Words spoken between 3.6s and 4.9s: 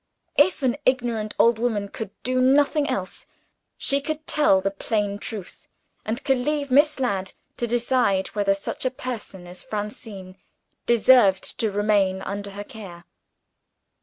she could tell the